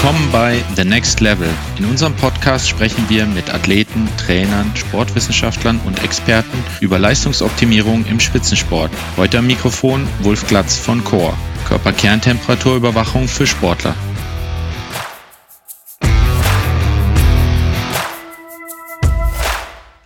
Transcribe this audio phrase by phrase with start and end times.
[0.00, 1.48] Willkommen bei The Next Level.
[1.76, 8.92] In unserem Podcast sprechen wir mit Athleten, Trainern, Sportwissenschaftlern und Experten über Leistungsoptimierung im Spitzensport.
[9.16, 11.34] Heute am Mikrofon Wolf Glatz von Core.
[11.66, 13.96] Körperkerntemperaturüberwachung für Sportler.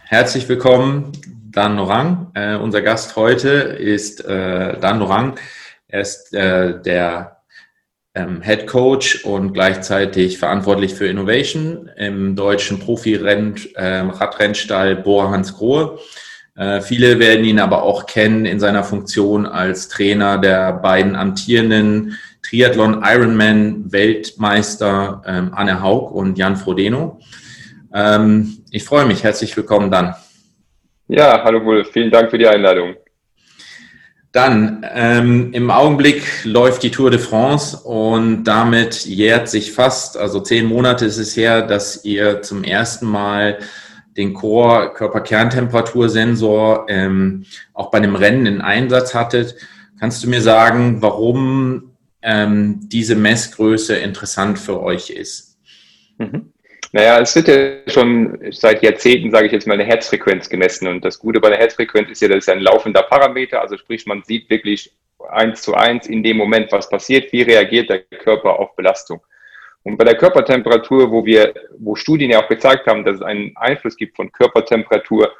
[0.06, 1.12] Herzlich willkommen,
[1.50, 2.28] Dan Norang.
[2.32, 5.38] Äh, unser Gast heute ist äh, Dan Norang.
[5.86, 7.41] Er ist äh, der
[8.14, 15.98] ähm, Head Coach und gleichzeitig verantwortlich für Innovation im deutschen Profi-Radrennstall äh, Bohr Hans Grohe.
[16.54, 22.18] Äh, viele werden ihn aber auch kennen in seiner Funktion als Trainer der beiden amtierenden
[22.42, 27.18] Triathlon Ironman Weltmeister ähm, Anne Haug und Jan Frodeno.
[27.94, 29.24] Ähm, ich freue mich.
[29.24, 30.14] Herzlich willkommen dann.
[31.08, 31.90] Ja, hallo Wolf.
[31.92, 32.96] Vielen Dank für die Einladung.
[34.32, 40.40] Dann, ähm, im Augenblick läuft die Tour de France und damit jährt sich fast, also
[40.40, 43.58] zehn Monate ist es her, dass ihr zum ersten Mal
[44.16, 47.44] den Core Körperkerntemperatursensor ähm,
[47.74, 49.54] auch bei einem Rennen in Einsatz hattet.
[50.00, 55.58] Kannst du mir sagen, warum ähm, diese Messgröße interessant für euch ist?
[56.16, 56.51] Mhm.
[56.94, 60.88] Naja, es wird ja schon seit Jahrzehnten, sage ich jetzt mal, eine Herzfrequenz gemessen.
[60.88, 63.62] Und das Gute bei der Herzfrequenz ist ja, das ist ein laufender Parameter.
[63.62, 64.92] Also sprich, man sieht wirklich
[65.30, 69.22] eins zu eins in dem Moment, was passiert, wie reagiert der Körper auf Belastung.
[69.84, 73.56] Und bei der Körpertemperatur, wo wir, wo Studien ja auch gezeigt haben, dass es einen
[73.56, 75.32] Einfluss gibt von Körpertemperatur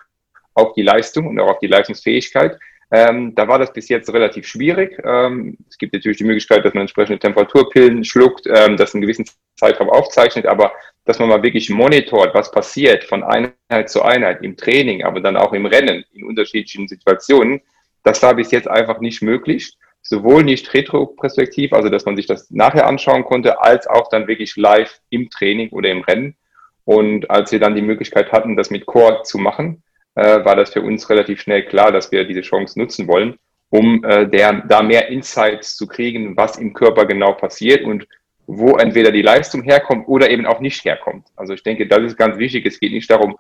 [0.55, 2.59] auf die Leistung und auch auf die Leistungsfähigkeit,
[2.95, 5.01] ähm, da war das bis jetzt relativ schwierig.
[5.03, 9.25] Ähm, es gibt natürlich die Möglichkeit, dass man entsprechende Temperaturpillen schluckt, ähm, das einen gewissen
[9.57, 10.73] Zeitraum aufzeichnet, aber
[11.07, 15.39] dass man mal wirklich monitort, was passiert von Einheit zu Einheit im Training, aber dann
[15.39, 17.63] auch im Rennen in unterschiedlichen Situationen,
[18.05, 19.75] das war bis jetzt einfach nicht möglich.
[20.03, 24.57] Sowohl nicht retroperspektiv, also dass man sich das nachher anschauen konnte, als auch dann wirklich
[24.57, 26.37] live im Training oder im Rennen.
[26.85, 29.83] Und als wir dann die Möglichkeit hatten, das mit Core zu machen,
[30.15, 33.37] äh, war das für uns relativ schnell klar, dass wir diese Chance nutzen wollen,
[33.71, 38.07] um äh, der, da mehr Insights zu kriegen, was im Körper genau passiert und
[38.47, 41.29] wo entweder die Leistung herkommt oder eben auch nicht herkommt.
[41.37, 42.67] Also ich denke, das ist ganz wichtig.
[42.67, 43.37] Es geht nicht darum,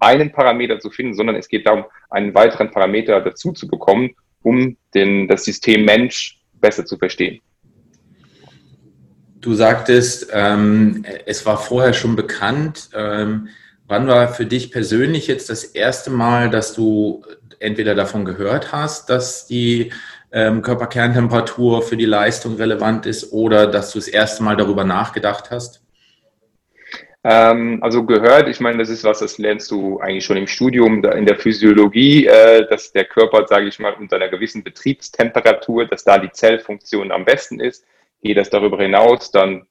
[0.00, 4.76] einen Parameter zu finden, sondern es geht darum, einen weiteren Parameter dazu zu bekommen, um
[4.94, 7.40] den, das System Mensch besser zu verstehen.
[9.40, 12.90] Du sagtest, ähm, es war vorher schon bekannt.
[12.94, 13.48] Ähm,
[13.88, 17.24] Wann war für dich persönlich jetzt das erste Mal, dass du
[17.58, 19.92] entweder davon gehört hast, dass die
[20.30, 25.50] ähm, Körperkerntemperatur für die Leistung relevant ist oder dass du das erste Mal darüber nachgedacht
[25.50, 25.82] hast?
[27.24, 31.02] Ähm, also gehört, ich meine, das ist was, das lernst du eigentlich schon im Studium,
[31.02, 36.04] in der Physiologie, äh, dass der Körper, sage ich mal, unter einer gewissen Betriebstemperatur, dass
[36.04, 37.86] da die Zellfunktion am besten ist.
[38.22, 39.66] Geht das darüber hinaus, dann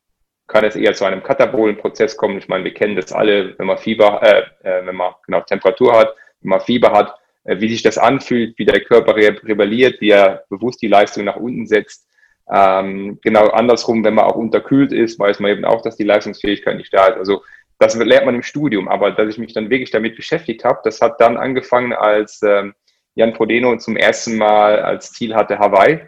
[0.47, 2.37] kann es eher zu einem katabolen Prozess kommen.
[2.37, 5.97] Ich meine, wir kennen das alle, wenn man Fieber, äh, äh, wenn man genau Temperatur
[5.97, 9.99] hat, wenn man Fieber hat, äh, wie sich das anfühlt, wie der Körper re rebelliert,
[10.01, 12.07] wie er bewusst die Leistung nach unten setzt.
[12.49, 16.77] Ähm, genau andersrum, wenn man auch unterkühlt ist, weiß man eben auch, dass die Leistungsfähigkeit
[16.77, 17.17] nicht da ist.
[17.17, 17.43] Also
[17.79, 21.01] das lernt man im Studium, aber dass ich mich dann wirklich damit beschäftigt habe, das
[21.01, 22.73] hat dann angefangen, als ähm,
[23.15, 26.01] Jan Frodeno zum ersten Mal als Ziel hatte Hawaii,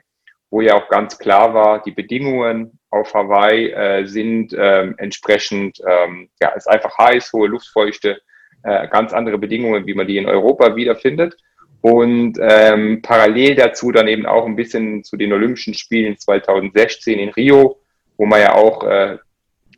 [0.49, 6.29] wo ja auch ganz klar war, die Bedingungen auf Hawaii äh, sind ähm, entsprechend, ähm,
[6.41, 8.21] ja, ist einfach heiß, hohe Luftfeuchte,
[8.63, 11.37] äh, ganz andere Bedingungen, wie man die in Europa wiederfindet.
[11.81, 17.29] Und ähm, parallel dazu dann eben auch ein bisschen zu den Olympischen Spielen 2016 in
[17.29, 17.79] Rio,
[18.17, 19.17] wo man ja auch äh,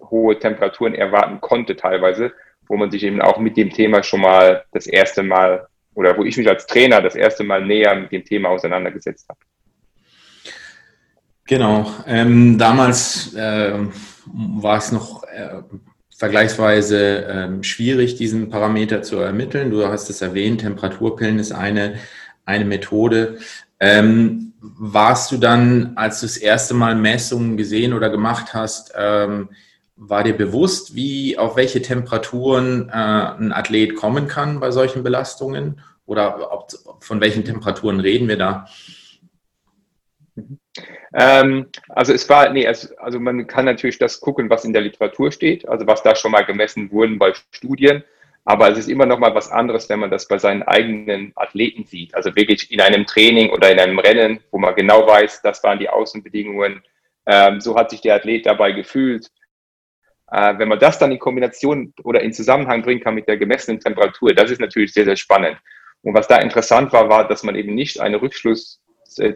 [0.10, 2.34] hohe Temperaturen erwarten konnte teilweise,
[2.68, 6.24] wo man sich eben auch mit dem Thema schon mal das erste Mal oder wo
[6.24, 9.40] ich mich als Trainer das erste Mal näher mit dem Thema auseinandergesetzt habe.
[11.52, 11.86] Genau.
[12.08, 13.74] Ähm, damals äh,
[14.26, 15.62] war es noch äh,
[16.10, 19.70] vergleichsweise äh, schwierig, diesen Parameter zu ermitteln.
[19.70, 21.96] Du hast es erwähnt, Temperaturpillen ist eine,
[22.46, 23.40] eine Methode.
[23.82, 29.50] Ähm, warst du dann, als du das erste Mal Messungen gesehen oder gemacht hast, ähm,
[29.98, 35.82] war dir bewusst, wie auf welche Temperaturen äh, ein Athlet kommen kann bei solchen Belastungen?
[36.06, 36.70] Oder ob,
[37.02, 38.68] von welchen Temperaturen reden wir da?
[41.14, 44.82] Ähm, also es war, nee, es, also man kann natürlich das gucken, was in der
[44.82, 48.04] Literatur steht, also was da schon mal gemessen wurden bei Studien.
[48.44, 51.86] Aber es ist immer noch mal was anderes, wenn man das bei seinen eigenen Athleten
[51.86, 52.16] sieht.
[52.16, 55.78] Also wirklich in einem Training oder in einem Rennen, wo man genau weiß, das waren
[55.78, 56.82] die Außenbedingungen.
[57.28, 59.30] Ähm, so hat sich der Athlet dabei gefühlt.
[60.32, 63.80] Äh, wenn man das dann in Kombination oder in Zusammenhang bringen kann mit der gemessenen
[63.80, 65.58] Temperatur, das ist natürlich sehr, sehr spannend.
[66.02, 68.81] Und was da interessant war, war, dass man eben nicht einen Rückschluss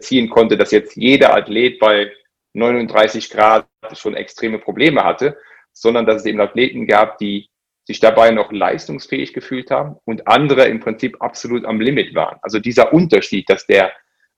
[0.00, 2.12] ziehen konnte, dass jetzt jeder Athlet bei
[2.54, 5.36] 39 Grad schon extreme Probleme hatte,
[5.72, 7.48] sondern dass es eben Athleten gab, die
[7.86, 12.38] sich dabei noch leistungsfähig gefühlt haben und andere im Prinzip absolut am Limit waren.
[12.42, 13.92] Also dieser Unterschied, dass der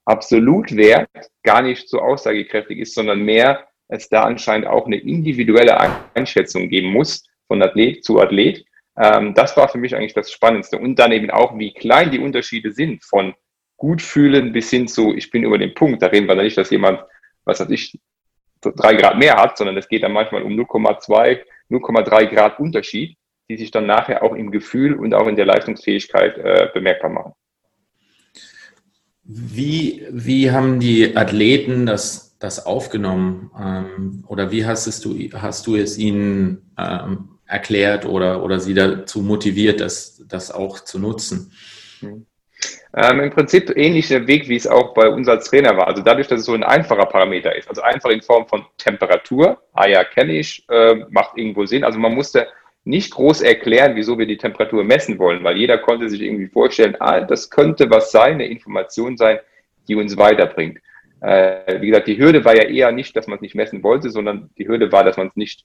[0.05, 1.09] Absolutwert
[1.43, 5.79] gar nicht so aussagekräftig ist, sondern mehr es da anscheinend auch eine individuelle
[6.15, 8.65] Einschätzung geben muss von Athlet zu Athlet.
[8.99, 10.79] Ähm, das war für mich eigentlich das Spannendste.
[10.79, 13.35] Und dann eben auch, wie klein die Unterschiede sind von
[13.79, 16.03] gut fühlen bis hin zu, ich bin über den Punkt.
[16.03, 17.01] Da reden wir dann nicht, dass jemand,
[17.45, 17.99] was weiß ich,
[18.61, 21.41] drei Grad mehr hat, sondern es geht dann manchmal um 0,2,
[21.71, 23.17] 0,3 Grad Unterschied
[23.49, 27.33] die sich dann nachher auch im Gefühl und auch in der Leistungsfähigkeit äh, bemerkbar machen.
[29.25, 33.51] Wie, wie haben die Athleten das, das aufgenommen?
[33.59, 39.23] Ähm, oder wie hast, du, hast du es ihnen ähm, erklärt oder, oder sie dazu
[39.23, 41.53] motiviert, das, das auch zu nutzen?
[42.01, 42.27] Mhm.
[42.97, 45.87] Ähm, Im Prinzip ähnlicher Weg, wie es auch bei uns als Trainer war.
[45.87, 49.61] Also dadurch, dass es so ein einfacher Parameter ist, also einfach in Form von Temperatur,
[49.75, 51.85] ah ja, kenne ich, äh, macht irgendwo Sinn.
[51.85, 52.49] Also man musste
[52.85, 56.97] nicht groß erklären, wieso wir die Temperatur messen wollen, weil jeder konnte sich irgendwie vorstellen,
[57.01, 59.39] ah, das könnte was sein, eine Information sein,
[59.87, 60.79] die uns weiterbringt.
[61.21, 64.09] Äh, wie gesagt, die Hürde war ja eher nicht, dass man es nicht messen wollte,
[64.11, 65.65] sondern die Hürde war, dass man es nicht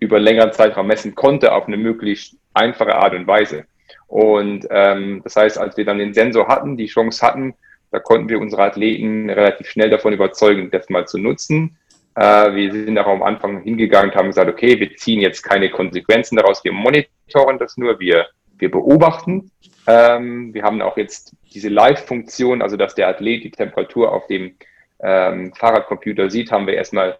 [0.00, 3.66] über längeren Zeitraum messen konnte auf eine möglichst einfache Art und Weise.
[4.12, 7.54] Und ähm, das heißt, als wir dann den Sensor hatten, die Chance hatten,
[7.90, 11.78] da konnten wir unsere Athleten relativ schnell davon überzeugen, das mal zu nutzen.
[12.16, 15.70] Äh, wir sind auch am Anfang hingegangen und haben gesagt, okay, wir ziehen jetzt keine
[15.70, 18.26] Konsequenzen daraus, wir monitoren das nur, wir,
[18.58, 19.50] wir beobachten.
[19.86, 24.56] Ähm, wir haben auch jetzt diese Live-Funktion, also dass der Athlet die Temperatur auf dem
[25.00, 27.16] ähm, Fahrradcomputer sieht, haben wir erstmal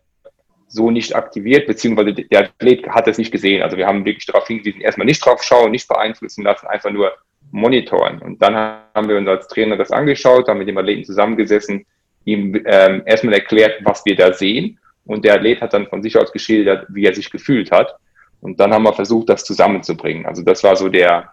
[0.72, 3.62] so nicht aktiviert, beziehungsweise der Athlet hat das nicht gesehen.
[3.62, 7.12] Also wir haben wirklich darauf hingewiesen, erstmal nicht drauf schauen, nicht beeinflussen lassen, einfach nur
[7.50, 8.20] monitoren.
[8.20, 11.84] Und dann haben wir uns als Trainer das angeschaut, haben mit dem Athleten zusammengesessen,
[12.24, 16.16] ihm ähm, erstmal erklärt, was wir da sehen und der Athlet hat dann von sich
[16.16, 17.94] aus geschildert, wie er sich gefühlt hat.
[18.40, 20.26] Und dann haben wir versucht, das zusammenzubringen.
[20.26, 21.32] Also das war so der,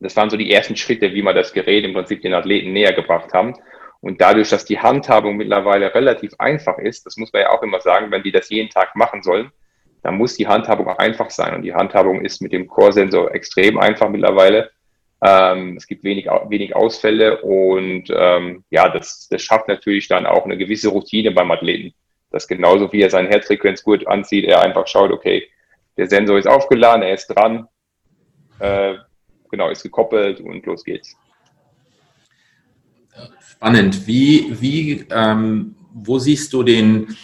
[0.00, 2.92] das waren so die ersten Schritte, wie wir das Gerät im Prinzip den Athleten näher
[2.92, 3.54] gebracht haben.
[4.02, 7.80] Und dadurch, dass die Handhabung mittlerweile relativ einfach ist, das muss man ja auch immer
[7.80, 9.50] sagen, wenn die das jeden Tag machen sollen,
[10.02, 11.54] dann muss die Handhabung einfach sein.
[11.54, 14.70] Und die Handhabung ist mit dem Core-Sensor extrem einfach mittlerweile.
[15.24, 20.44] Ähm, es gibt wenig, wenig Ausfälle und ähm, ja, das, das schafft natürlich dann auch
[20.44, 21.94] eine gewisse Routine beim Athleten
[22.32, 25.48] dass genauso wie er seinen Herzfrequenzgurt anzieht, er einfach schaut, okay,
[25.96, 27.68] der Sensor ist aufgeladen, er ist dran,
[28.58, 28.94] äh,
[29.50, 31.14] genau, ist gekoppelt und los geht's.
[33.48, 34.06] Spannend.
[34.06, 37.16] Wie, wie, ähm, wo siehst du den,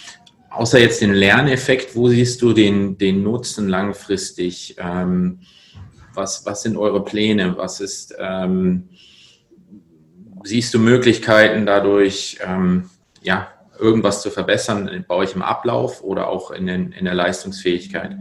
[0.51, 4.77] außer jetzt den Lerneffekt, wo siehst du den, den Nutzen langfristig?
[4.79, 5.41] Ähm,
[6.15, 7.57] was, was sind eure Pläne?
[7.57, 8.89] Was ist, ähm,
[10.45, 12.91] siehst du Möglichkeiten dadurch, ähm,
[13.23, 13.49] ja,
[13.79, 18.17] irgendwas zu verbessern bei euch im Ablauf oder auch in, den, in der Leistungsfähigkeit?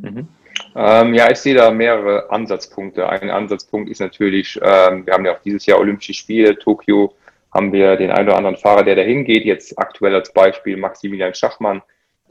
[0.00, 0.28] Mhm.
[0.76, 3.08] Ähm, ja, ich sehe da mehrere Ansatzpunkte.
[3.08, 7.14] Ein Ansatzpunkt ist natürlich, ähm, wir haben ja auch dieses Jahr Olympische Spiele, Tokio,
[7.52, 9.44] haben wir den einen oder anderen Fahrer, der dahin geht.
[9.44, 11.82] Jetzt aktuell als Beispiel Maximilian Schachmann,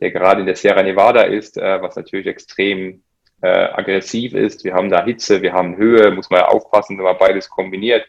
[0.02, 3.02] der gerade in der Sierra Nevada ist, äh, was natürlich extrem
[3.42, 4.66] äh, aggressiv ist.
[4.66, 8.06] Wir haben da Hitze, wir haben Höhe, muss man ja aufpassen, wenn man beides kombiniert.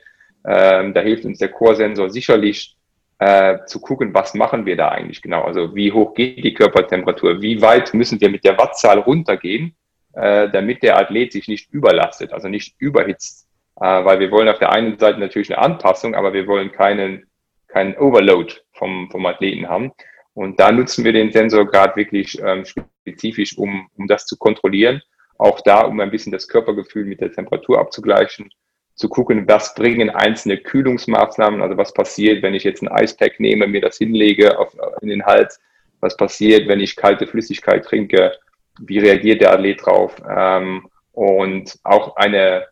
[0.46, 2.76] Ähm, da hilft uns der Chorsensor sicherlich
[3.20, 5.42] äh, zu gucken, was machen wir da eigentlich genau?
[5.42, 7.40] Also wie hoch geht die Körpertemperatur?
[7.40, 9.76] Wie weit müssen wir mit der Wattzahl runtergehen,
[10.14, 13.48] äh, damit der Athlet sich nicht überlastet, also nicht überhitzt?
[13.80, 17.26] Äh, weil wir wollen auf der einen Seite natürlich eine Anpassung, aber wir wollen keinen,
[17.68, 19.92] keinen Overload vom, vom Athleten haben.
[20.34, 25.00] Und da nutzen wir den Sensor gerade wirklich ähm, spezifisch, um, um das zu kontrollieren.
[25.38, 28.50] Auch da, um ein bisschen das Körpergefühl mit der Temperatur abzugleichen
[28.94, 33.66] zu gucken, was bringen einzelne Kühlungsmaßnahmen, also was passiert, wenn ich jetzt ein Eispack nehme,
[33.66, 35.60] mir das hinlege auf, in den Hals,
[36.00, 38.32] was passiert, wenn ich kalte Flüssigkeit trinke,
[38.80, 40.16] wie reagiert der Athlet drauf?
[40.28, 42.66] Ähm, und auch eine,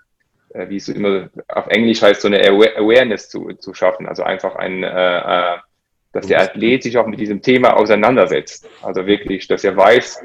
[0.50, 4.56] äh, wie es immer auf Englisch heißt, so eine Awareness zu, zu schaffen, also einfach
[4.56, 5.56] ein, äh, äh,
[6.12, 10.24] dass der Athlet sich auch mit diesem Thema auseinandersetzt, also wirklich, dass er weiß,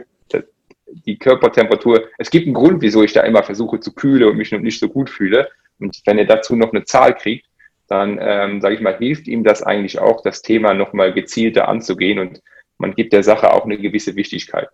[1.05, 4.51] die Körpertemperatur, es gibt einen Grund, wieso ich da immer versuche zu kühle und mich
[4.51, 7.45] noch nicht so gut fühle, und wenn er dazu noch eine Zahl kriegt,
[7.87, 12.19] dann, ähm, sage ich mal, hilft ihm das eigentlich auch, das Thema nochmal gezielter anzugehen.
[12.19, 12.41] Und
[12.77, 14.69] man gibt der Sache auch eine gewisse Wichtigkeit.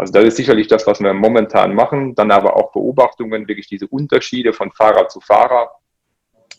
[0.00, 2.14] Also das ist sicherlich das, was wir momentan machen.
[2.14, 5.70] Dann aber auch Beobachtungen, wirklich diese Unterschiede von Fahrer zu Fahrer,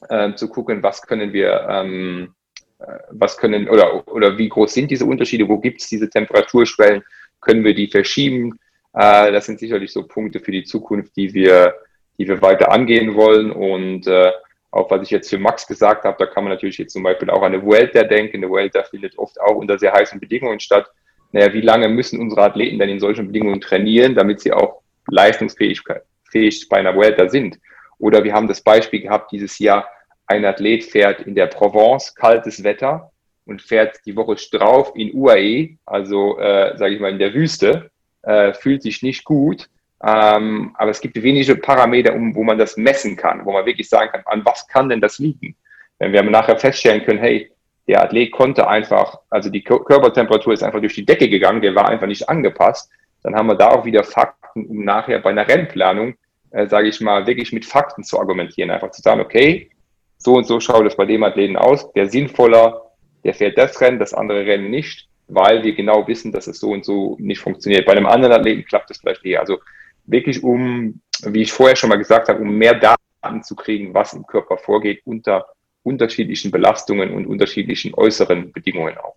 [0.09, 2.33] äh, zu gucken, was können wir, ähm,
[2.79, 7.03] äh, was können oder, oder wie groß sind diese Unterschiede, wo gibt es diese Temperaturschwellen,
[7.39, 8.59] können wir die verschieben?
[8.93, 11.75] Äh, das sind sicherlich so Punkte für die Zukunft, die wir
[12.21, 13.51] die wir weiter angehen wollen.
[13.51, 14.31] Und äh,
[14.69, 17.29] auch was ich jetzt für Max gesagt habe, da kann man natürlich jetzt zum Beispiel
[17.29, 18.37] auch an eine Vuelta denken.
[18.37, 20.87] Eine Vuelta findet oft auch unter sehr heißen Bedingungen statt.
[21.31, 25.81] Naja, wie lange müssen unsere Athleten denn in solchen Bedingungen trainieren, damit sie auch leistungsfähig
[26.29, 27.59] fähig bei einer Vuelta sind?
[27.97, 29.87] Oder wir haben das Beispiel gehabt dieses Jahr,
[30.25, 33.11] ein Athlet fährt in der Provence kaltes Wetter
[33.45, 37.91] und fährt die Woche drauf in UAE, also äh, sage ich mal in der Wüste,
[38.23, 39.69] äh, fühlt sich nicht gut.
[40.03, 43.87] Ähm, aber es gibt wenige Parameter, um, wo man das messen kann, wo man wirklich
[43.87, 45.55] sagen kann, an was kann denn das liegen?
[45.99, 47.50] Wenn wir nachher feststellen können, hey,
[47.87, 51.89] der Athlet konnte einfach, also die Körpertemperatur ist einfach durch die Decke gegangen, der war
[51.89, 52.89] einfach nicht angepasst,
[53.23, 56.15] dann haben wir da auch wieder Fakten, um nachher bei einer Rennplanung,
[56.51, 58.71] äh, sage ich mal, wirklich mit Fakten zu argumentieren.
[58.71, 59.69] Einfach zu sagen, okay,
[60.17, 62.81] so und so schaut es bei dem Athleten aus, der sinnvoller,
[63.23, 66.71] der fährt das Rennen, das andere Rennen nicht, weil wir genau wissen, dass es so
[66.71, 67.85] und so nicht funktioniert.
[67.85, 69.39] Bei einem anderen Athleten klappt es vielleicht eher.
[69.39, 69.59] Also
[70.05, 74.13] wirklich um, wie ich vorher schon mal gesagt habe, um mehr Daten zu kriegen, was
[74.13, 75.45] im Körper vorgeht unter
[75.83, 79.15] unterschiedlichen Belastungen und unterschiedlichen äußeren Bedingungen auch.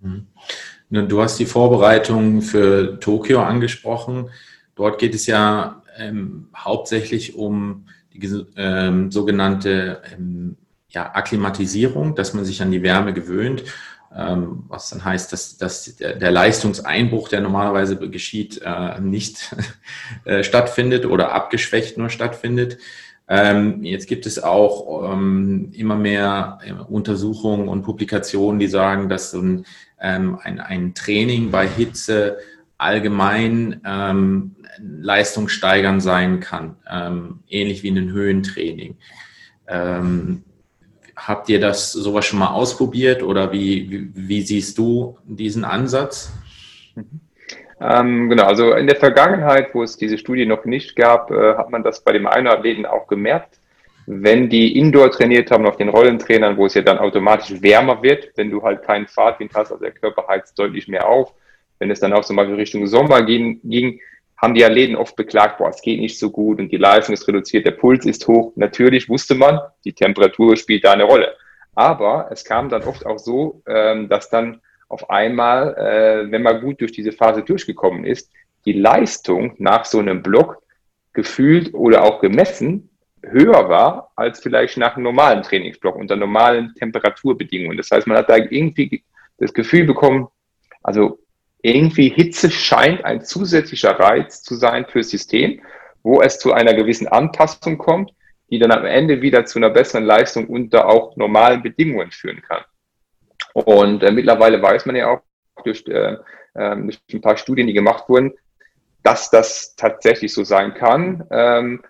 [0.00, 0.26] Mhm.
[1.08, 4.30] Du hast die Vorbereitung für Tokio angesprochen.
[4.76, 10.56] Dort geht es ja ähm, hauptsächlich um die ähm, sogenannte ähm,
[10.88, 13.64] ja, Akklimatisierung, dass man sich an die Wärme gewöhnt,
[14.14, 19.54] ähm, was dann heißt, dass, dass der, der, Leistungseinbruch, der normalerweise geschieht, äh, nicht
[20.24, 22.78] äh, stattfindet oder abgeschwächt nur stattfindet.
[23.26, 29.30] Ähm, jetzt gibt es auch ähm, immer mehr äh, Untersuchungen und Publikationen, die sagen, dass
[29.30, 29.64] so ein,
[29.96, 32.36] ein, ein Training bei Hitze
[32.76, 38.96] allgemein ähm, leistungssteigernd sein kann, ähm, ähnlich wie ein Höhentraining.
[39.66, 40.42] Ähm,
[41.16, 46.32] habt ihr das sowas schon mal ausprobiert oder wie, wie, wie siehst du diesen Ansatz?
[47.80, 51.70] Ähm, genau, also in der Vergangenheit, wo es diese Studie noch nicht gab, äh, hat
[51.70, 53.58] man das bei dem einen Athleten auch gemerkt.
[54.06, 58.32] Wenn die Indoor trainiert haben auf den Rollentrainern, wo es ja dann automatisch wärmer wird,
[58.36, 61.32] wenn du halt keinen Fahrtwind hast, also der Körper heizt deutlich mehr auf.
[61.78, 63.98] Wenn es dann auch zum Beispiel Richtung Sommer ging, ging
[64.36, 67.26] haben die Athleten oft beklagt, boah, es geht nicht so gut und die Leistung ist
[67.26, 68.52] reduziert, der Puls ist hoch.
[68.56, 71.34] Natürlich wusste man, die Temperatur spielt da eine Rolle.
[71.74, 74.60] Aber es kam dann oft auch so, ähm, dass dann
[74.94, 78.30] auf einmal, äh, wenn man gut durch diese Phase durchgekommen ist,
[78.64, 80.62] die Leistung nach so einem Block
[81.12, 82.90] gefühlt oder auch gemessen
[83.22, 87.76] höher war als vielleicht nach einem normalen Trainingsblock unter normalen Temperaturbedingungen.
[87.76, 89.02] Das heißt, man hat da irgendwie
[89.38, 90.28] das Gefühl bekommen,
[90.84, 91.18] also
[91.62, 95.60] irgendwie Hitze scheint ein zusätzlicher Reiz zu sein fürs System,
[96.04, 98.12] wo es zu einer gewissen Anpassung kommt,
[98.48, 102.62] die dann am Ende wieder zu einer besseren Leistung unter auch normalen Bedingungen führen kann.
[103.54, 105.20] Und äh, mittlerweile weiß man ja auch
[105.64, 106.16] durch, äh,
[106.54, 108.34] äh, durch ein paar Studien, die gemacht wurden,
[109.02, 111.24] dass das tatsächlich so sein kann.
[111.30, 111.82] Ähm,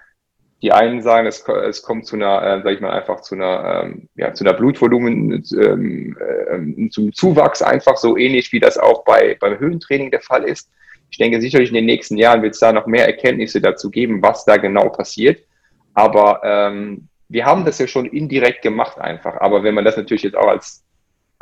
[0.62, 3.84] die einen sagen, es, es kommt zu einer, äh, sag ich mal, einfach zu einer,
[3.84, 9.04] ähm, ja, zu einer Blutvolumen, ähm, äh, zum Zuwachs einfach so ähnlich wie das auch
[9.04, 10.70] bei, beim Höhentraining der Fall ist.
[11.10, 14.22] Ich denke, sicherlich in den nächsten Jahren wird es da noch mehr Erkenntnisse dazu geben,
[14.22, 15.44] was da genau passiert.
[15.92, 19.36] Aber ähm, wir haben das ja schon indirekt gemacht einfach.
[19.40, 20.83] Aber wenn man das natürlich jetzt auch als,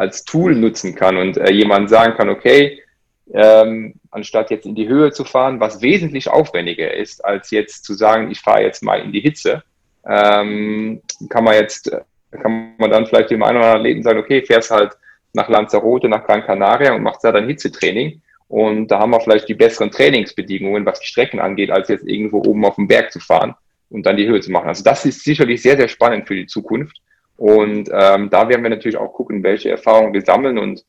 [0.02, 2.82] als Tool nutzen kann und äh, jemand sagen kann, okay,
[3.32, 7.94] ähm, anstatt jetzt in die Höhe zu fahren, was wesentlich aufwendiger ist, als jetzt zu
[7.94, 9.62] sagen, ich fahre jetzt mal in die Hitze,
[10.04, 11.90] ähm, kann man jetzt,
[12.32, 14.92] kann man dann vielleicht dem einen oder anderen Leben sagen, okay, fährst halt
[15.32, 18.20] nach Lanzarote, nach Gran Canaria und machst da dann Hitzetraining.
[18.48, 22.38] Und da haben wir vielleicht die besseren Trainingsbedingungen, was die Strecken angeht, als jetzt irgendwo
[22.38, 23.54] oben auf dem Berg zu fahren
[23.88, 24.68] und dann die Höhe zu machen.
[24.68, 27.00] Also das ist sicherlich sehr, sehr spannend für die Zukunft.
[27.36, 30.84] Und ähm, da werden wir natürlich auch gucken, welche Erfahrungen wir sammeln und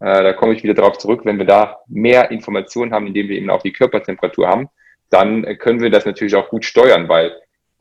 [0.00, 3.36] äh, da komme ich wieder darauf zurück, wenn wir da mehr Informationen haben, indem wir
[3.36, 4.68] eben auch die Körpertemperatur haben,
[5.10, 7.32] dann können wir das natürlich auch gut steuern, weil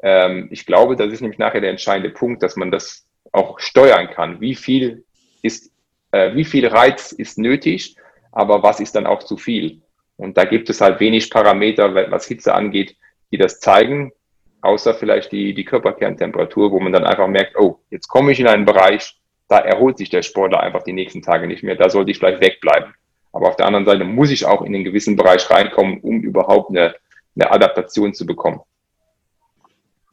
[0.02, 4.10] ähm, ich glaube, das ist nämlich nachher der entscheidende Punkt, dass man das auch steuern
[4.10, 4.40] kann.
[4.42, 5.06] Wie viel
[5.42, 5.72] ist,
[6.12, 7.96] äh, wie viel Reiz ist nötig,
[8.32, 9.82] aber was ist dann auch zu viel?
[10.16, 12.96] Und da gibt es halt wenig Parameter, was Hitze angeht,
[13.32, 14.12] die das zeigen,
[14.62, 18.48] außer vielleicht die, die Körperkerntemperatur, wo man dann einfach merkt, oh, jetzt komme ich in
[18.48, 19.16] einen Bereich,
[19.48, 21.76] da erholt sich der Sportler einfach die nächsten Tage nicht mehr.
[21.76, 22.94] Da sollte ich vielleicht wegbleiben.
[23.32, 26.70] Aber auf der anderen Seite muss ich auch in den gewissen Bereich reinkommen, um überhaupt
[26.70, 26.96] eine,
[27.36, 28.62] eine Adaptation zu bekommen.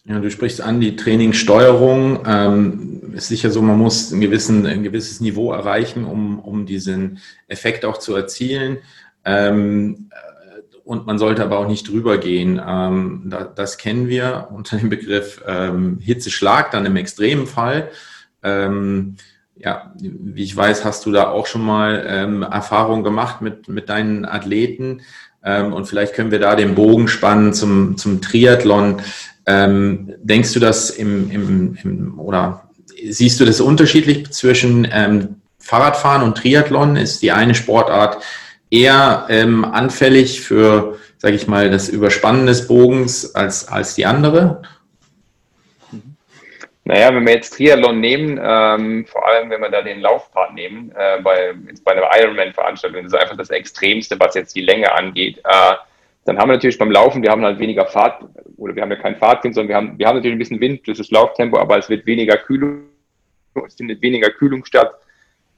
[0.06, 2.20] Ja, du sprichst an die Trainingssteuerung.
[2.26, 7.20] Ähm, ist sicher so, man muss ein, gewissen, ein gewisses Niveau erreichen, um, um diesen
[7.48, 8.78] Effekt auch zu erzielen.
[9.24, 10.10] Ähm,
[10.84, 12.60] und man sollte aber auch nicht drüber gehen.
[12.64, 17.90] Ähm, da, das kennen wir unter dem Begriff ähm, Hitzeschlag, dann im extremen Fall.
[18.42, 19.16] Ähm,
[19.56, 23.88] ja, wie ich weiß, hast du da auch schon mal ähm, Erfahrung gemacht mit, mit
[23.88, 25.02] deinen Athleten.
[25.42, 29.00] Ähm, und vielleicht können wir da den Bogen spannen zum, zum Triathlon.
[29.46, 32.68] Ähm, denkst du das im, im, im, oder
[33.08, 36.96] siehst du das unterschiedlich zwischen ähm, Fahrradfahren und Triathlon?
[36.96, 38.22] Ist die eine Sportart
[38.74, 44.62] eher ähm, anfällig für, sage ich mal, das Überspannen des Bogens als, als die andere?
[46.86, 50.92] Naja, wenn wir jetzt Triathlon nehmen, ähm, vor allem wenn wir da den Laufpart nehmen,
[50.94, 55.38] äh, bei, bei einer Ironman-Veranstaltung, das ist einfach das Extremste, was jetzt die Länge angeht.
[55.38, 55.74] Äh,
[56.26, 58.22] dann haben wir natürlich beim Laufen, wir haben halt weniger Fahrt,
[58.58, 60.86] oder wir haben ja kein Fahrtwind, sondern wir haben, wir haben natürlich ein bisschen Wind
[60.86, 62.82] das Lauftempo, aber es wird weniger Kühlung,
[63.66, 64.92] es findet weniger Kühlung statt.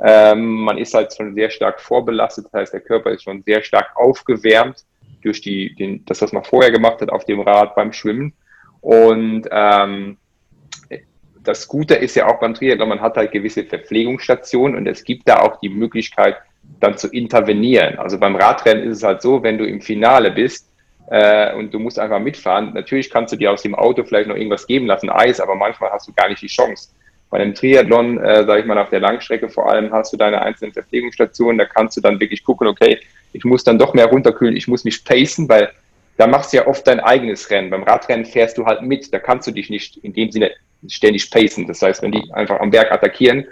[0.01, 3.63] Ähm, man ist halt schon sehr stark vorbelastet, das heißt, der Körper ist schon sehr
[3.63, 4.85] stark aufgewärmt
[5.23, 8.35] durch die, den, das, was man vorher gemacht hat auf dem Rad beim Schwimmen.
[8.81, 10.19] Und ähm,
[11.43, 15.29] das Gute ist ja auch beim Triathlon, man hat halt gewisse Verpflegungsstationen und es gibt
[15.29, 16.37] da auch die Möglichkeit,
[16.81, 17.99] dann zu intervenieren.
[17.99, 20.69] Also beim Radrennen ist es halt so, wenn du im Finale bist
[21.09, 24.37] äh, und du musst einfach mitfahren, natürlich kannst du dir aus dem Auto vielleicht noch
[24.37, 26.91] irgendwas geben lassen, Eis, aber manchmal hast du gar nicht die Chance.
[27.31, 30.43] Bei einem Triathlon, äh, sage ich mal, auf der Langstrecke vor allem hast du deine
[30.43, 33.01] einzelnen Verpflegungsstationen, da kannst du dann wirklich gucken, okay,
[33.33, 35.71] ich muss dann doch mehr runterkühlen, ich muss mich pacen, weil
[36.17, 37.71] da machst du ja oft dein eigenes Rennen.
[37.71, 40.53] Beim Radrennen fährst du halt mit, da kannst du dich nicht in dem Sinne
[40.89, 41.67] ständig pacen.
[41.67, 43.47] Das heißt, wenn die einfach am Berg attackieren,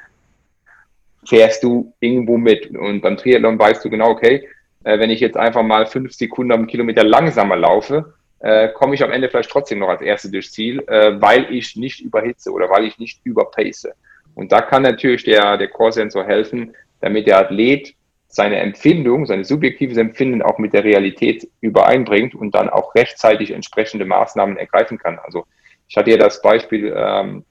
[1.26, 2.70] fährst du irgendwo mit.
[2.70, 4.48] Und beim Triathlon weißt du genau, okay,
[4.84, 8.14] äh, wenn ich jetzt einfach mal fünf Sekunden am Kilometer langsamer laufe,
[8.44, 11.76] äh, komme ich am Ende vielleicht trotzdem noch als Erste durchs Ziel, äh, weil ich
[11.76, 13.88] nicht überhitze oder weil ich nicht überpace.
[14.34, 17.94] Und da kann natürlich der, der Core-Sensor helfen, damit der Athlet
[18.28, 24.04] seine Empfindung, seine subjektives Empfinden auch mit der Realität übereinbringt und dann auch rechtzeitig entsprechende
[24.04, 25.18] Maßnahmen ergreifen kann.
[25.20, 25.46] Also
[25.88, 27.46] ich hatte ja das Beispiel, ähm,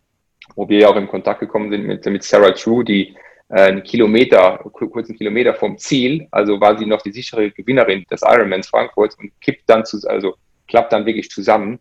[0.55, 3.15] wo wir ja auch in Kontakt gekommen sind mit, mit Sarah True, die
[3.49, 8.21] äh, einen Kilometer, kurzen Kilometer vom Ziel, also war sie noch die sichere Gewinnerin des
[8.21, 10.35] Ironmans Frankfurt und kippt dann zu, also
[10.73, 11.79] klappt dann wirklich zusammen,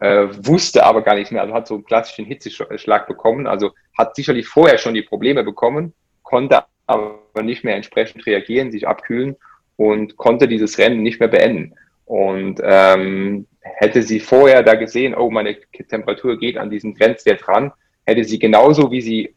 [0.00, 4.14] äh, wusste aber gar nicht mehr, also hat so einen klassischen Hitzeschlag bekommen, also hat
[4.14, 9.36] sicherlich vorher schon die Probleme bekommen, konnte aber nicht mehr entsprechend reagieren, sich abkühlen
[9.76, 11.74] und konnte dieses Rennen nicht mehr beenden.
[12.04, 15.56] Und ähm, hätte sie vorher da gesehen, oh, meine
[15.88, 17.72] Temperatur geht an diesen Grenzwert ran,
[18.04, 19.34] hätte sie genauso wie sie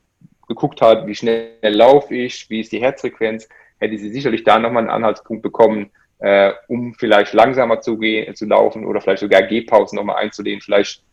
[0.49, 3.47] geguckt hat, wie schnell laufe ich, wie ist die Herzfrequenz,
[3.79, 8.45] hätte sie sicherlich da nochmal einen Anhaltspunkt bekommen, äh, um vielleicht langsamer zu gehen, zu
[8.45, 11.03] laufen oder vielleicht sogar Gehpausen nochmal einzulehnen, vielleicht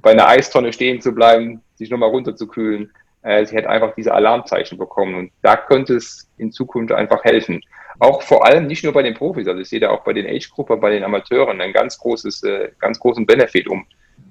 [0.00, 2.92] bei einer Eistonne stehen zu bleiben, sich nochmal runterzukühlen.
[3.22, 7.60] Äh, sie hätte einfach diese Alarmzeichen bekommen und da könnte es in Zukunft einfach helfen.
[8.00, 10.26] Auch vor allem nicht nur bei den Profis, also ich sehe da auch bei den
[10.26, 13.86] Age-Gruppen, bei den Amateuren ein ganz großes, äh, ganz großen Benefit, um,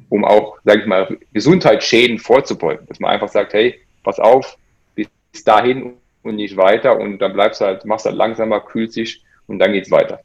[0.09, 2.85] um auch, sage ich mal, Gesundheitsschäden vorzubeugen.
[2.87, 4.57] Dass man einfach sagt, hey, pass auf,
[4.95, 5.07] bis
[5.45, 5.93] dahin
[6.23, 9.71] und nicht weiter und dann bleibst du halt, machst halt langsamer, kühlt sich und dann
[9.71, 10.19] geht's weiter.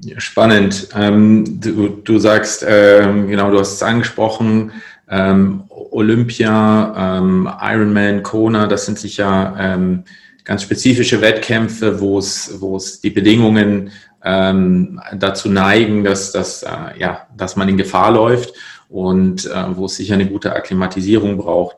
[0.00, 0.88] Ja, spannend.
[0.94, 4.72] Ähm, du, du sagst, ähm, genau, du hast es angesprochen,
[5.08, 10.04] ähm, Olympia, ähm, Ironman, Kona, das sind sicher ähm,
[10.44, 17.26] ganz spezifische Wettkämpfe, wo es, es die Bedingungen ähm, dazu neigen, dass, dass, äh, ja,
[17.36, 18.54] dass man in Gefahr läuft
[18.88, 21.76] und äh, wo es sicher eine gute Akklimatisierung braucht.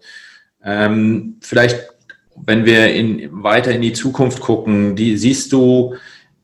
[1.43, 1.96] Vielleicht,
[2.45, 5.95] wenn wir in, weiter in die Zukunft gucken, die, siehst du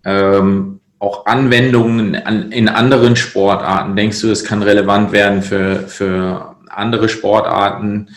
[0.05, 3.96] ähm, auch Anwendungen an, in anderen Sportarten?
[3.96, 8.11] Denkst du, es kann relevant werden für, für andere Sportarten?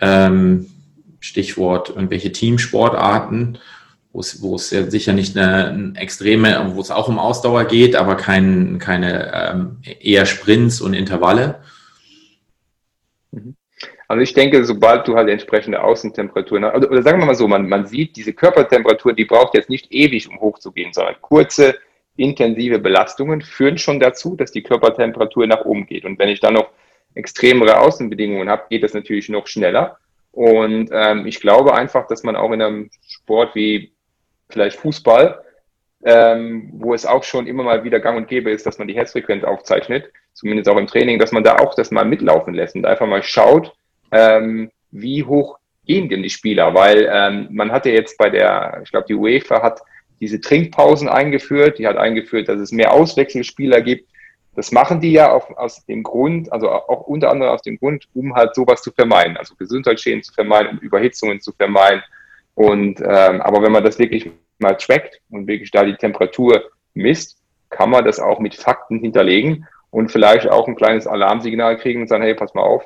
[0.00, 0.66] Ähm,
[1.22, 3.58] Stichwort irgendwelche Teamsportarten,
[4.12, 7.64] wo es, wo es ja sicher nicht eine, eine, extreme, wo es auch um Ausdauer
[7.64, 11.60] geht, aber kein, keine ähm, eher Sprints und Intervalle.
[14.12, 17.66] Also ich denke, sobald du halt entsprechende Außentemperaturen hast, oder sagen wir mal so, man,
[17.66, 21.78] man sieht, diese Körpertemperatur, die braucht jetzt nicht ewig, um hochzugehen, sondern kurze,
[22.18, 26.04] intensive Belastungen führen schon dazu, dass die Körpertemperatur nach oben geht.
[26.04, 26.72] Und wenn ich dann noch
[27.14, 29.96] extremere Außenbedingungen habe, geht das natürlich noch schneller.
[30.30, 33.94] Und ähm, ich glaube einfach, dass man auch in einem Sport wie
[34.50, 35.42] vielleicht Fußball,
[36.04, 38.94] ähm, wo es auch schon immer mal wieder gang und gäbe ist, dass man die
[38.94, 42.84] Herzfrequenz aufzeichnet, zumindest auch im Training, dass man da auch das mal mitlaufen lässt und
[42.84, 43.72] einfach mal schaut,
[44.12, 48.90] ähm, wie hoch gehen denn die Spieler, weil ähm, man hatte jetzt bei der, ich
[48.90, 49.80] glaube, die UEFA hat
[50.20, 54.08] diese Trinkpausen eingeführt, die hat eingeführt, dass es mehr Auswechselspieler gibt,
[54.54, 58.06] das machen die ja auch aus dem Grund, also auch unter anderem aus dem Grund,
[58.14, 62.02] um halt sowas zu vermeiden, also Gesundheitsschäden zu vermeiden, um Überhitzungen zu vermeiden.
[62.54, 67.38] Und ähm, aber wenn man das wirklich mal trackt und wirklich da die Temperatur misst,
[67.70, 72.08] kann man das auch mit Fakten hinterlegen und vielleicht auch ein kleines Alarmsignal kriegen und
[72.08, 72.84] sagen, hey, pass mal auf,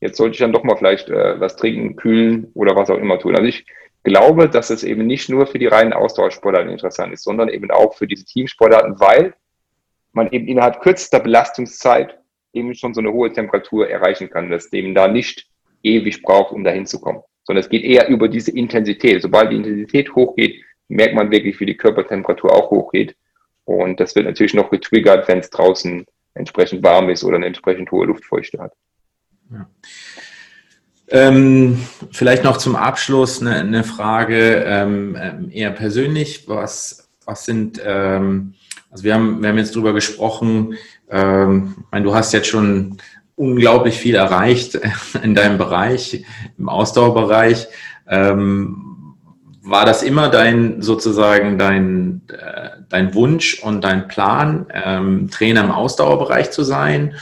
[0.00, 3.18] jetzt sollte ich dann doch mal vielleicht äh, was trinken, kühlen oder was auch immer
[3.18, 3.36] tun.
[3.36, 3.66] Also ich
[4.04, 7.94] glaube, dass es eben nicht nur für die reinen Ausdauersportarten interessant ist, sondern eben auch
[7.94, 9.34] für diese Teamsportarten, weil
[10.12, 12.18] man eben innerhalb kürzester Belastungszeit
[12.52, 15.46] eben schon so eine hohe Temperatur erreichen kann, dass dem da nicht
[15.82, 17.22] ewig braucht, um dahin zu kommen.
[17.44, 19.22] Sondern es geht eher über diese Intensität.
[19.22, 23.16] Sobald die Intensität hochgeht, merkt man wirklich, wie die Körpertemperatur auch hochgeht.
[23.64, 27.90] Und das wird natürlich noch getriggert, wenn es draußen entsprechend warm ist oder eine entsprechend
[27.90, 28.72] hohe Luftfeuchte hat.
[29.50, 29.66] Ja.
[31.08, 31.78] Ähm,
[32.10, 36.48] vielleicht noch zum Abschluss eine, eine Frage ähm, ähm eher persönlich.
[36.48, 38.54] Was, was sind, ähm,
[38.90, 40.74] also wir haben, wir haben jetzt drüber gesprochen,
[41.08, 42.98] ähm, ich meine, du hast jetzt schon
[43.36, 44.80] unglaublich viel erreicht
[45.22, 46.24] in deinem Bereich,
[46.58, 47.68] im Ausdauerbereich.
[48.08, 49.14] Ähm,
[49.62, 55.70] war das immer dein sozusagen dein, äh, dein Wunsch und dein Plan, ähm, Trainer im
[55.70, 57.14] Ausdauerbereich zu sein?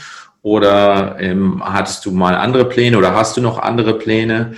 [0.45, 4.53] Oder ähm, hattest du mal andere Pläne oder hast du noch andere Pläne?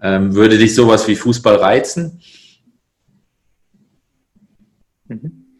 [0.00, 2.22] Ähm, würde dich sowas wie Fußball reizen?
[5.08, 5.58] Mhm.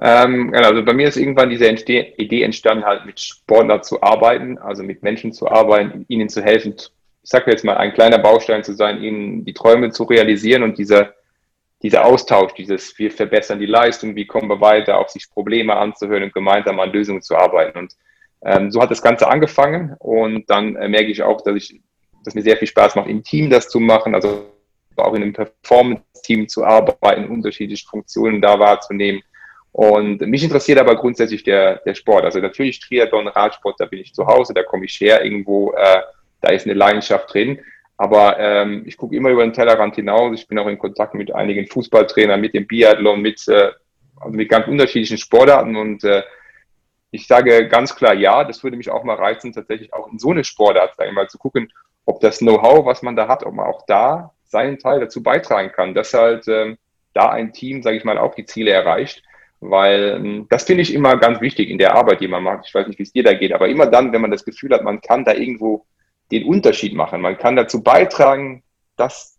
[0.00, 4.58] Ähm, genau, also bei mir ist irgendwann diese Idee entstanden, halt mit Sportlern zu arbeiten,
[4.58, 6.90] also mit Menschen zu arbeiten, ihnen zu helfen, ich
[7.22, 11.14] sage jetzt mal, ein kleiner Baustein zu sein, ihnen die Träume zu realisieren und dieser,
[11.84, 16.24] dieser Austausch, dieses, wir verbessern die Leistung, wie kommen wir weiter, auch sich Probleme anzuhören
[16.24, 17.78] und gemeinsam an Lösungen zu arbeiten.
[17.78, 17.94] Und
[18.44, 21.80] ähm, so hat das Ganze angefangen und dann äh, merke ich auch, dass ich,
[22.24, 24.46] dass mir sehr viel Spaß macht, im Team das zu machen, also
[24.96, 29.22] auch in einem Performance-Team zu arbeiten, unterschiedliche Funktionen da wahrzunehmen
[29.72, 32.24] und mich interessiert aber grundsätzlich der, der Sport.
[32.24, 36.00] Also natürlich Triathlon, Radsport, da bin ich zu Hause, da komme ich her irgendwo, äh,
[36.40, 37.60] da ist eine Leidenschaft drin.
[37.96, 40.40] Aber ähm, ich gucke immer über den Tellerrand hinaus.
[40.40, 43.70] Ich bin auch in Kontakt mit einigen Fußballtrainern, mit dem Biathlon, mit, äh,
[44.18, 45.76] also mit ganz unterschiedlichen Sportarten.
[45.76, 46.22] Und äh,
[47.10, 50.30] ich sage ganz klar, ja, das würde mich auch mal reizen, tatsächlich auch in so
[50.30, 51.72] eine Sportart, sage ich mal, zu gucken,
[52.04, 55.72] ob das Know-how, was man da hat, ob man auch da seinen Teil dazu beitragen
[55.72, 56.78] kann, dass halt ähm,
[57.14, 59.22] da ein Team, sage ich mal, auch die Ziele erreicht
[59.60, 62.66] weil ähm, das finde ich immer ganz wichtig in der Arbeit, die man macht.
[62.66, 64.72] Ich weiß nicht, wie es dir da geht, aber immer dann, wenn man das Gefühl
[64.72, 65.86] hat, man kann da irgendwo
[66.32, 68.62] den Unterschied machen, man kann dazu beitragen,
[68.96, 69.38] dass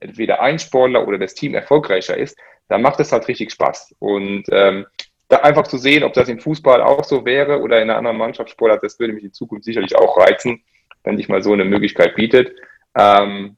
[0.00, 2.36] entweder ein Sportler oder das Team erfolgreicher ist,
[2.68, 3.94] dann macht es halt richtig Spaß.
[4.00, 4.86] Und ähm,
[5.28, 8.18] da einfach zu sehen, ob das im Fußball auch so wäre oder in einer anderen
[8.18, 10.62] Mannschaftssportart, das würde mich in Zukunft sicherlich auch reizen,
[11.02, 12.54] wenn sich mal so eine Möglichkeit bietet.
[12.96, 13.56] Ähm,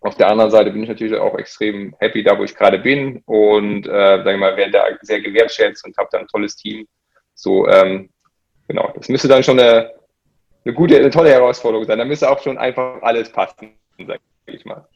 [0.00, 3.22] auf der anderen Seite bin ich natürlich auch extrem happy da, wo ich gerade bin
[3.24, 6.86] und äh, sag ich mal, werde da sehr gewertschätzt und habe da ein tolles Team.
[7.34, 8.10] So, ähm,
[8.68, 9.92] genau, das müsste dann schon eine,
[10.64, 11.98] eine gute, eine tolle Herausforderung sein.
[11.98, 14.86] Da müsste auch schon einfach alles passen, sag ich mal.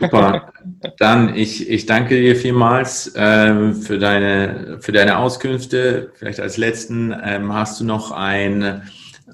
[0.00, 0.52] Super.
[0.98, 6.10] Dann ich, ich danke dir vielmals ähm, für, deine, für deine Auskünfte.
[6.14, 8.82] Vielleicht als letzten ähm, hast du noch ein,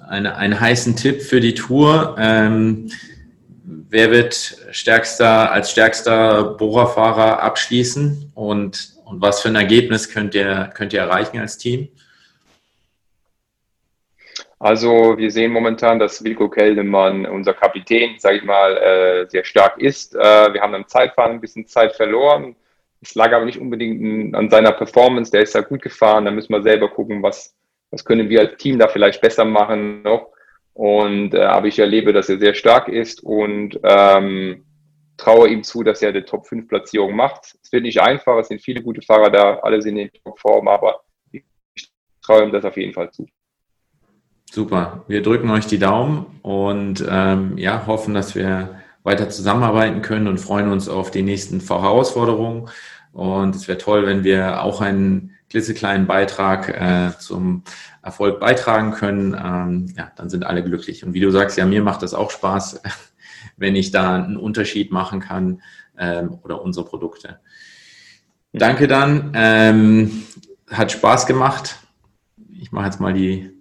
[0.06, 2.16] eine, einen heißen Tipp für die Tour.
[2.18, 2.90] Ähm,
[3.64, 10.70] wer wird stärkster, als stärkster Bohrerfahrer abschließen und, und was für ein Ergebnis könnt ihr,
[10.74, 11.88] könnt ihr erreichen als Team?
[14.62, 19.76] Also wir sehen momentan, dass Wilko Keldemann, unser Kapitän, sage ich mal, äh, sehr stark
[19.78, 20.14] ist.
[20.14, 22.54] Äh, wir haben am Zeitfahren ein bisschen Zeit verloren.
[23.00, 25.32] Es lag aber nicht unbedingt an seiner Performance.
[25.32, 26.26] Der ist ja gut gefahren.
[26.26, 27.56] Da müssen wir selber gucken, was,
[27.90, 30.28] was können wir als Team da vielleicht besser machen noch.
[30.74, 34.64] Und äh, aber ich erlebe, dass er sehr stark ist und ähm,
[35.16, 37.56] traue ihm zu, dass er eine Top-5-Platzierung macht.
[37.64, 41.02] Es wird nicht einfach, es sind viele gute Fahrer da, alle sind in Top-Form, aber
[41.32, 41.42] ich
[42.24, 43.26] traue ihm das auf jeden Fall zu.
[44.54, 50.28] Super, wir drücken euch die Daumen und ähm, ja, hoffen, dass wir weiter zusammenarbeiten können
[50.28, 52.68] und freuen uns auf die nächsten Herausforderungen.
[53.14, 57.62] Und es wäre toll, wenn wir auch einen klitzekleinen Beitrag äh, zum
[58.02, 61.02] Erfolg beitragen können, ähm, ja, dann sind alle glücklich.
[61.02, 62.82] Und wie du sagst, ja, mir macht das auch Spaß,
[63.56, 65.62] wenn ich da einen Unterschied machen kann
[65.96, 67.40] ähm, oder unsere Produkte.
[68.52, 69.32] Danke dann.
[69.34, 70.24] Ähm,
[70.70, 71.78] hat Spaß gemacht.
[72.60, 73.51] Ich mache jetzt mal die